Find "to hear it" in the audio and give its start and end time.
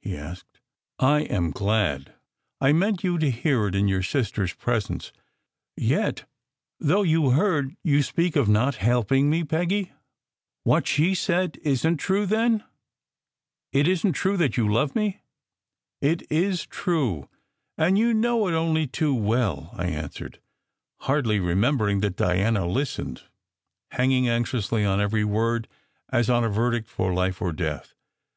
3.18-3.74